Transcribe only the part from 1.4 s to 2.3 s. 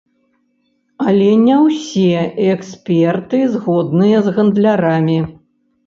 не ўсе